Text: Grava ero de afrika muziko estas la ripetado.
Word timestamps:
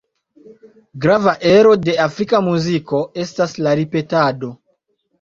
Grava 1.03 1.33
ero 1.57 1.75
de 1.85 1.95
afrika 2.07 2.41
muziko 2.49 3.05
estas 3.27 3.57
la 3.65 3.79
ripetado. 3.85 4.55